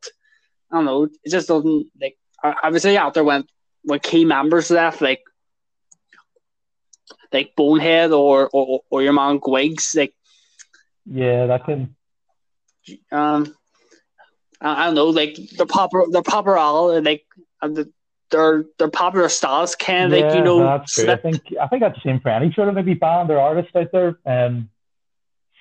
I 0.71 0.77
don't 0.77 0.85
know, 0.85 1.05
it 1.05 1.31
just 1.31 1.49
doesn't 1.49 1.87
like 2.01 2.17
I, 2.43 2.69
would 2.69 2.83
say 2.83 2.97
after 2.99 3.25
when 3.25 3.47
when 3.85 4.01
key 4.01 4.25
members 4.25 4.71
left, 4.71 5.01
like 5.01 5.23
like 7.33 7.55
Bonehead 7.57 8.13
or 8.13 8.49
or, 8.53 8.81
or 8.91 9.03
your 9.03 9.13
man 9.13 9.39
Gwigs, 9.39 9.95
like 9.95 10.15
Yeah, 11.07 11.47
that 11.47 11.65
can 11.65 11.95
um 13.13 13.55
I, 14.61 14.83
I 14.83 14.87
don't 14.87 14.95
know, 14.95 15.09
like 15.09 15.37
the 15.57 15.67
proper 15.67 16.05
the 16.11 16.23
proper 16.23 16.57
all 16.57 17.01
like 17.01 17.25
and 17.63 17.77
the 17.77 17.93
their 18.31 18.65
their 18.79 18.91
popular 18.91 19.29
styles 19.29 19.75
can 19.77 20.11
like 20.11 20.35
you 20.35 20.43
know 20.43 20.59
that's 20.61 20.95
true. 20.95 21.11
I 21.11 21.17
think 21.17 21.43
I 21.61 21.69
think 21.69 21.83
that's 21.83 21.95
the 21.97 22.09
same 22.09 22.21
for 22.21 22.31
any 22.31 22.53
sort 22.53 22.69
of 22.69 22.75
maybe 22.75 22.95
band 22.95 23.31
or 23.31 23.39
artist 23.39 23.75
out 23.77 23.93
there. 23.93 24.19
Um, 24.27 24.71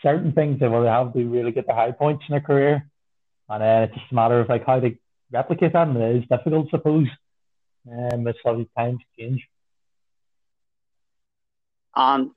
certain 0.01 0.33
things 0.33 0.59
that 0.59 0.69
will 0.69 0.85
have 0.85 1.13
to 1.13 1.23
really 1.25 1.51
get 1.51 1.67
the 1.67 1.73
high 1.73 1.91
points 1.91 2.23
in 2.27 2.33
their 2.33 2.41
career, 2.41 2.89
and 3.49 3.61
then 3.61 3.83
it's 3.83 3.93
just 3.93 4.11
a 4.11 4.15
matter 4.15 4.39
of 4.39 4.49
like 4.49 4.65
how 4.65 4.79
they 4.79 4.97
replicate 5.31 5.73
that, 5.73 5.87
and 5.87 5.97
it 5.97 6.23
is 6.23 6.29
difficult, 6.29 6.67
I 6.67 6.71
suppose. 6.71 7.07
Um, 7.89 8.27
it's 8.27 8.39
how 8.43 8.55
the 8.55 8.67
times 8.77 8.99
change. 9.17 9.47
and 11.95 12.31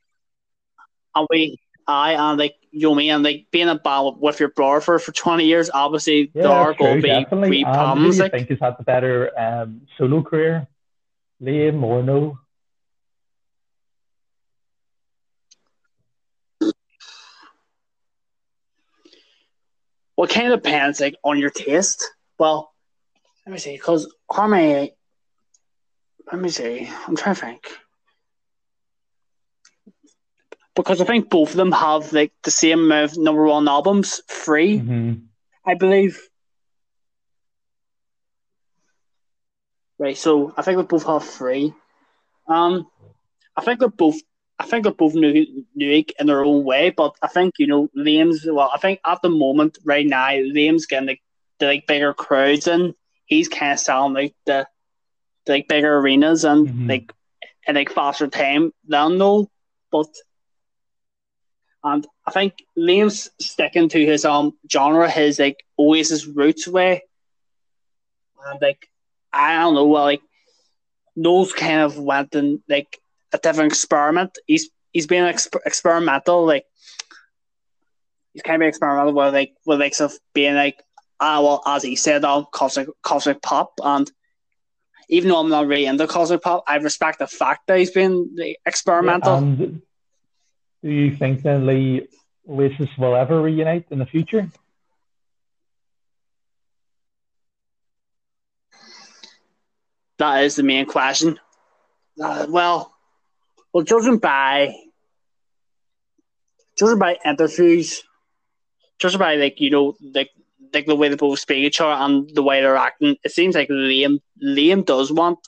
and 1.14 1.26
we 1.30 1.58
I 1.86 2.12
and 2.12 2.38
like 2.38 2.56
you 2.70 2.88
know 2.88 2.94
me 2.94 3.10
and 3.10 3.22
like 3.22 3.46
being 3.50 3.68
a 3.68 3.76
band 3.76 4.16
with 4.20 4.40
your 4.40 4.50
brother 4.50 4.80
for, 4.80 4.98
for 4.98 5.12
twenty 5.12 5.46
years, 5.46 5.70
obviously 5.72 6.30
Yeah, 6.34 6.42
there 6.42 6.52
are 6.52 6.74
going 6.74 6.96
to 6.96 7.02
be 7.02 7.10
And 7.10 7.26
who 7.30 7.62
problems. 7.74 8.02
do 8.10 8.16
you 8.16 8.22
Like, 8.22 8.32
think 8.32 8.48
he's 8.48 8.58
had 8.60 8.76
the 8.78 8.84
better 8.84 9.38
um, 9.38 9.82
solo 9.96 10.22
career, 10.22 10.66
Liam 11.42 11.82
or 11.82 12.02
Noel? 12.02 12.38
what 20.16 20.30
kind 20.30 20.52
of 20.52 20.62
depends 20.62 21.00
like 21.00 21.14
on 21.22 21.38
your 21.38 21.50
taste? 21.50 22.10
Well, 22.38 22.72
let 23.46 23.52
me 23.52 23.58
see, 23.58 23.76
because 23.76 24.12
how 24.34 24.48
many? 24.48 24.95
Let 26.32 26.40
me 26.40 26.48
see. 26.48 26.90
I'm 27.06 27.16
trying 27.16 27.34
to 27.34 27.40
think. 27.40 27.68
Because 30.74 31.00
I 31.00 31.04
think 31.04 31.30
both 31.30 31.50
of 31.50 31.56
them 31.56 31.72
have 31.72 32.12
like 32.12 32.32
the 32.42 32.50
same 32.50 32.80
amount 32.80 33.12
of 33.12 33.18
number 33.18 33.44
one 33.44 33.68
albums, 33.68 34.20
3 34.28 34.78
hmm 34.78 35.12
I 35.64 35.74
believe. 35.74 36.20
Right, 39.98 40.16
so 40.16 40.52
I 40.56 40.62
think 40.62 40.76
they 40.76 40.84
both 40.84 41.06
have 41.06 41.24
three. 41.24 41.72
Um, 42.46 42.86
I 43.56 43.62
think 43.62 43.80
they're 43.80 43.88
both. 43.88 44.16
I 44.58 44.64
think 44.64 44.84
they're 44.84 44.92
both 44.92 45.14
new, 45.14 45.64
unique 45.74 46.14
in 46.18 46.26
their 46.26 46.44
own 46.44 46.64
way, 46.64 46.90
but 46.90 47.16
I 47.22 47.28
think 47.28 47.54
you 47.58 47.66
know 47.66 47.88
Liam's. 47.96 48.46
Well, 48.46 48.70
I 48.72 48.78
think 48.78 49.00
at 49.06 49.22
the 49.22 49.30
moment 49.30 49.78
right 49.84 50.06
now, 50.06 50.28
Liam's 50.28 50.86
getting 50.86 51.08
like 51.08 51.22
the 51.58 51.66
like 51.66 51.86
bigger 51.86 52.12
crowds 52.12 52.66
and 52.66 52.94
he's 53.24 53.48
kind 53.48 53.72
of 53.72 53.78
selling 53.78 54.12
like 54.12 54.34
the, 54.44 54.66
the 54.68 54.75
like 55.48 55.68
bigger 55.68 55.98
arenas 55.98 56.44
and 56.44 56.68
Mhm. 56.68 56.88
like 56.88 57.12
and 57.66 57.76
like 57.76 57.90
faster 57.90 58.26
time 58.28 58.72
than 58.86 59.18
Noel, 59.18 59.50
but. 59.90 60.06
And 61.84 62.06
I 62.26 62.30
think 62.32 62.54
Liam's 62.76 63.30
sticking 63.40 63.88
to 63.90 64.04
his 64.04 64.24
um 64.24 64.52
genre, 64.70 65.08
his 65.10 65.38
like 65.38 65.64
always 65.76 66.10
his 66.10 66.26
roots 66.26 66.66
way. 66.66 67.02
And 68.46 68.60
like 68.60 68.88
I 69.32 69.58
don't 69.60 69.74
know, 69.74 69.86
well, 69.86 70.04
like 70.04 70.22
Noel's 71.16 71.52
kind 71.52 71.80
of 71.82 71.98
went 71.98 72.34
in 72.34 72.62
like 72.68 72.98
a 73.32 73.38
different 73.38 73.72
experiment. 73.72 74.38
He's 74.46 74.70
he's 74.92 75.06
been 75.06 75.24
exp- 75.32 75.60
experimental, 75.64 76.44
like 76.46 76.64
he's 78.32 78.42
kind 78.42 78.56
of 78.56 78.60
been 78.60 78.68
experimental 78.68 79.12
with 79.14 79.34
like 79.34 79.52
with 79.66 79.80
like 79.80 79.98
of 80.00 80.12
being 80.34 80.54
like 80.54 80.82
ah 81.20 81.40
well 81.40 81.62
as 81.66 81.82
he 81.82 81.96
said 81.96 82.24
um 82.24 82.46
cosmic 82.52 82.88
cosmic 83.02 83.40
pop 83.42 83.72
and 83.82 84.10
even 85.08 85.30
though 85.30 85.40
I'm 85.40 85.48
not 85.48 85.66
really 85.66 85.86
into 85.86 86.06
cosmic 86.06 86.42
pop, 86.42 86.64
I 86.66 86.76
respect 86.76 87.18
the 87.18 87.26
fact 87.26 87.66
that 87.66 87.78
he's 87.78 87.90
been 87.90 88.36
experimental. 88.64 89.36
And 89.36 89.82
do 90.82 90.90
you 90.90 91.16
think 91.16 91.42
then 91.42 91.66
Lee 91.66 92.08
Oasis 92.48 92.90
will 92.98 93.14
ever 93.14 93.40
reunite 93.40 93.86
in 93.90 93.98
the 93.98 94.06
future? 94.06 94.48
That 100.18 100.44
is 100.44 100.56
the 100.56 100.62
main 100.62 100.86
question. 100.86 101.38
Uh, 102.20 102.46
well, 102.48 102.94
well, 103.72 103.84
judging 103.84 104.18
by 104.18 104.74
judging 106.78 106.98
by 106.98 107.18
interviews, 107.24 108.02
judging 108.98 109.18
by 109.18 109.34
like 109.34 109.60
you 109.60 109.70
know 109.70 109.94
like 110.14 110.30
like 110.76 110.86
the 110.86 110.96
way 110.96 111.08
they 111.08 111.16
both 111.16 111.38
speak 111.38 111.64
each 111.64 111.80
other 111.80 111.92
and 111.92 112.28
the 112.34 112.42
way 112.42 112.60
they're 112.60 112.76
acting, 112.76 113.16
it 113.24 113.32
seems 113.32 113.54
like 113.54 113.68
Liam 113.68 114.20
Liam 114.42 114.84
does 114.84 115.10
want 115.10 115.38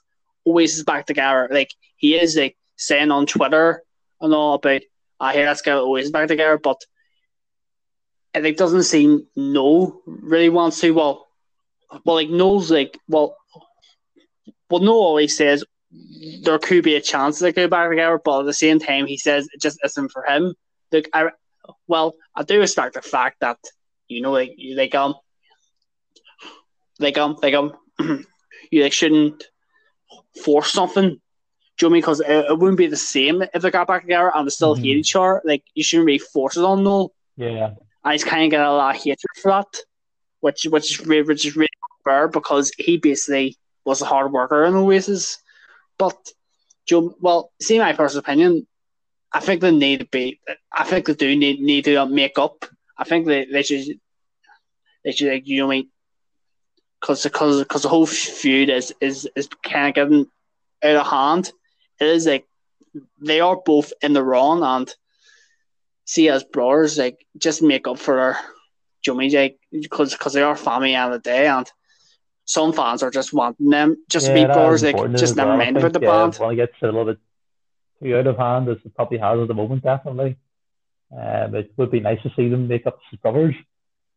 Oasis 0.46 0.82
back 0.82 1.06
together. 1.06 1.48
Like 1.50 1.72
he 1.96 2.18
is 2.18 2.36
like 2.36 2.56
saying 2.76 3.10
on 3.10 3.26
Twitter 3.26 3.82
and 4.20 4.34
all 4.34 4.54
about 4.54 4.82
I 5.20 5.34
hear 5.34 5.46
let's 5.46 5.62
get 5.62 5.76
Oasis 5.76 6.10
back 6.10 6.28
together, 6.28 6.58
but 6.58 6.80
it 8.34 8.42
like 8.42 8.56
doesn't 8.56 8.84
seem 8.84 9.26
Noel 9.36 10.00
really 10.06 10.48
wants 10.48 10.80
to. 10.80 10.92
Well, 10.92 11.26
well, 12.04 12.16
like 12.16 12.30
knows 12.30 12.70
like 12.70 12.98
well 13.08 13.36
well, 14.70 14.80
Noel 14.80 14.94
always 14.96 15.36
says 15.36 15.64
there 16.42 16.58
could 16.58 16.84
be 16.84 16.96
a 16.96 17.00
chance 17.00 17.38
they 17.38 17.52
go 17.52 17.68
back 17.68 17.88
together, 17.88 18.20
but 18.22 18.40
at 18.40 18.46
the 18.46 18.52
same 18.52 18.78
time, 18.78 19.06
he 19.06 19.16
says 19.16 19.48
it 19.52 19.60
just 19.60 19.78
isn't 19.84 20.10
for 20.10 20.24
him. 20.24 20.54
Look, 20.92 21.06
I 21.12 21.30
well, 21.86 22.14
I 22.34 22.42
do 22.42 22.58
respect 22.58 22.94
the 22.94 23.02
fact 23.02 23.40
that 23.40 23.58
you 24.08 24.20
know, 24.22 24.32
like 24.32 24.54
you 24.56 24.76
like 24.76 24.94
um, 24.94 25.14
like 26.98 27.18
um, 27.18 27.36
like 27.42 27.54
um, 27.54 27.72
you 28.70 28.82
like 28.82 28.92
shouldn't 28.92 29.44
force 30.44 30.72
something. 30.72 31.20
Do 31.78 31.86
you 31.86 31.88
know 31.88 31.88
what 31.88 31.90
I 31.90 31.92
mean? 31.92 32.00
Because 32.00 32.20
it, 32.20 32.50
it 32.50 32.58
wouldn't 32.58 32.78
be 32.78 32.86
the 32.88 32.96
same 32.96 33.42
if 33.54 33.62
they 33.62 33.70
got 33.70 33.86
back 33.86 34.02
together 34.02 34.32
and 34.34 34.46
they 34.46 34.50
still 34.50 34.74
Mhm. 34.74 34.80
hate 34.80 34.96
each 34.96 35.14
other. 35.16 35.40
Like 35.44 35.62
you 35.74 35.84
shouldn't 35.84 36.06
really 36.06 36.18
force 36.18 36.56
it 36.56 36.64
on 36.64 36.82
Noel. 36.82 37.12
Yeah. 37.36 37.70
And 38.04 38.12
he's 38.12 38.24
kind 38.24 38.44
of 38.44 38.50
getting 38.50 38.66
a 38.66 38.72
lot 38.72 38.96
of 38.96 39.02
hatred 39.02 39.18
for 39.40 39.52
that, 39.52 39.66
which 40.40 40.64
which 40.64 40.90
is 41.00 41.06
really, 41.06 41.22
which 41.22 41.46
is 41.46 41.56
really 41.56 41.68
fair 42.04 42.28
because 42.28 42.72
he 42.78 42.96
basically 42.96 43.56
was 43.84 44.02
a 44.02 44.06
hard 44.06 44.32
worker 44.32 44.64
in 44.64 44.74
Oasis. 44.74 45.38
But 45.98 46.16
Joe, 46.86 47.14
well, 47.20 47.52
see 47.60 47.78
my 47.78 47.92
personal 47.92 48.20
opinion. 48.20 48.66
I 49.32 49.40
think 49.40 49.60
they 49.60 49.70
need 49.70 50.00
to 50.00 50.06
be. 50.06 50.40
I 50.72 50.84
think 50.84 51.06
they 51.06 51.14
do 51.14 51.36
need 51.36 51.60
need 51.60 51.84
to 51.84 52.06
make 52.06 52.38
up. 52.38 52.64
I 52.98 53.04
think 53.04 53.26
they, 53.26 53.44
they 53.46 53.62
should 53.62 54.00
they 55.04 55.12
should 55.12 55.32
like 55.32 55.46
you 55.46 55.60
know 55.60 55.68
me 55.68 55.88
because 57.00 57.22
because 57.22 57.58
because 57.60 57.82
the 57.82 57.88
whole 57.88 58.06
feud 58.06 58.68
is 58.70 58.92
is 59.00 59.28
is 59.36 59.48
kind 59.62 59.88
of 59.88 59.94
getting 59.94 60.26
out 60.82 60.96
of 60.96 61.06
hand. 61.06 61.52
It 62.00 62.06
is 62.08 62.26
like 62.26 62.46
they 63.20 63.40
are 63.40 63.56
both 63.56 63.92
in 64.02 64.12
the 64.12 64.24
wrong 64.24 64.62
and 64.62 64.92
see 66.04 66.28
as 66.28 66.42
brothers 66.44 66.98
like 66.98 67.24
just 67.36 67.62
make 67.62 67.86
up 67.86 67.98
for 67.98 68.16
their 68.16 68.38
Jimmy 69.02 69.30
like 69.30 69.58
because 69.70 70.12
because 70.12 70.32
they 70.32 70.42
are 70.42 70.56
family 70.56 70.94
at 70.94 71.10
the 71.10 71.18
day 71.18 71.46
and 71.46 71.70
some 72.44 72.72
fans 72.72 73.02
are 73.02 73.10
just 73.10 73.32
wanting 73.32 73.68
them 73.70 73.96
just 74.08 74.26
Yeah, 74.26 74.32
to 74.32 74.34
be 74.34 74.44
brothers 74.46 74.82
like 74.82 74.96
just 75.16 75.36
never 75.36 75.50
well. 75.50 75.60
I 75.60 75.64
mind 75.64 75.76
about 75.76 75.92
the 75.92 76.00
yeah, 76.00 76.08
band. 76.08 76.34
When 76.36 76.52
it 76.52 76.56
gets 76.56 76.72
a 76.82 76.86
little 76.86 77.04
bit 77.04 77.18
too 78.02 78.16
out 78.16 78.26
of 78.26 78.36
hand, 78.38 78.68
as 78.68 78.78
it 78.84 78.94
probably 78.94 79.18
has 79.18 79.38
at 79.40 79.48
the 79.48 79.54
moment, 79.54 79.82
definitely. 79.82 80.36
Um, 81.10 81.54
it 81.54 81.72
would 81.76 81.90
be 81.90 82.00
nice 82.00 82.22
to 82.22 82.32
see 82.36 82.48
them 82.48 82.68
make 82.68 82.86
up 82.86 82.98
as 83.12 83.18
brothers, 83.20 83.54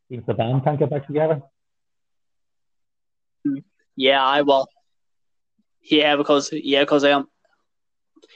even 0.10 0.22
if 0.22 0.26
the 0.26 0.34
band 0.34 0.64
can't 0.64 0.78
get 0.80 0.90
back 0.90 1.08
together. 1.08 1.42
Yeah, 3.96 4.24
I 4.24 4.42
will. 4.42 4.68
Yeah, 5.84 6.16
because 6.16 6.52
yeah, 6.52 6.82
because 6.82 7.04
um, 7.06 7.28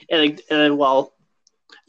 it, 0.09 0.17
like 0.17 0.41
uh, 0.49 0.75
well, 0.75 1.13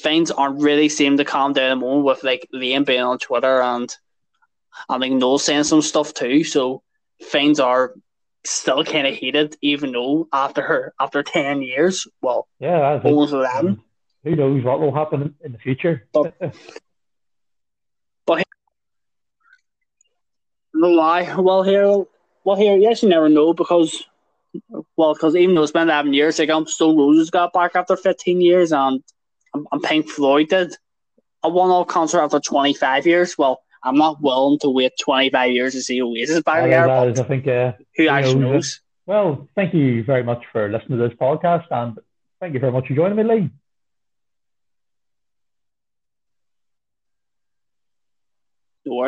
things 0.03 0.31
aren't 0.31 0.61
really 0.63 0.89
seem 0.89 1.17
to 1.17 1.25
calm 1.25 1.53
down 1.53 1.71
at 1.71 1.75
the 1.75 1.77
moment 1.77 2.05
with 2.05 2.25
like 2.25 2.49
Liam 2.55 2.85
being 2.85 3.01
on 3.03 3.19
Twitter 3.19 3.63
and 3.63 3.95
I 4.89 4.99
think 4.99 5.15
Noel 5.15 5.39
saying 5.39 5.65
some 5.65 5.83
stuff 5.83 6.13
too. 6.13 6.45
So 6.45 6.83
things 7.23 7.59
are 7.61 7.95
still 8.45 8.85
kind 8.85 9.07
of 9.07 9.15
heated, 9.15 9.57
even 9.63 9.93
though 9.93 10.29
after 10.33 10.63
her 10.63 10.95
after 11.01 11.23
ten 11.23 11.63
years, 11.63 12.07
well, 12.21 12.49
Yeah, 12.61 12.97
it. 12.97 13.05
almost 13.05 13.33
eleven. 13.33 13.83
Who 14.27 14.35
knows 14.35 14.65
what 14.65 14.81
will 14.81 14.93
happen 14.93 15.37
in- 15.45 15.53
the 15.53 15.59
future? 15.59 16.09
But- 16.13 16.35
No 20.75 20.89
lie. 20.89 21.35
Well, 21.39 21.63
here, 21.63 22.05
well 22.45 22.57
here, 22.57 22.77
yes, 22.77 23.03
you 23.03 23.09
never 23.09 23.29
know 23.29 23.55
because, 23.55 24.05
well, 24.97 25.15
because 25.15 25.37
even 25.37 25.55
though 25.55 25.63
it's 25.63 25.73
been 25.73 25.89
eleven 25.89 26.13
years, 26.13 26.39
like 26.41 26.51
um, 26.51 26.67
Stone 26.67 26.99
Roses 26.99 27.31
got 27.31 27.53
back 27.53 27.77
after 27.77 27.97
fifteen 27.97 28.41
years, 28.41 28.73
and 28.73 29.03
and, 29.55 29.67
and 29.73 29.83
Pink 29.83 30.09
Floyd 30.11 30.49
did 30.49 30.75
a 31.43 31.49
one-off 31.49 31.87
concert 31.87 32.21
after 32.21 32.41
twenty-five 32.41 33.07
years. 33.07 33.39
Well, 33.39 33.63
I'm 33.85 33.97
not 33.97 34.21
willing 34.21 34.59
to 34.59 34.69
wait 34.69 34.93
twenty-five 35.01 35.53
years 35.53 35.73
to 35.75 35.81
see 35.83 36.03
Oasis 36.03 36.43
back 36.43 36.65
together. 36.65 36.89
that 36.89 37.15
but 37.15 37.25
I 37.25 37.29
think, 37.29 37.47
uh, 37.49 37.73
who 37.97 38.03
who 38.03 38.09
actually 38.11 38.35
knows? 38.41 38.53
knows? 38.53 38.81
well, 39.07 39.49
thank 39.55 39.73
you 39.73 40.05
very 40.05 40.25
much 40.25 40.43
for 40.53 40.69
listening 40.69 40.99
to 40.99 41.09
this 41.09 41.17
podcast, 41.17 41.65
and 41.71 41.97
thank 42.41 42.53
you 42.53 42.61
very 42.61 42.73
much 42.73 42.89
for 42.89 42.95
joining 42.95 43.17
me, 43.17 43.23
Lee. 43.23 43.51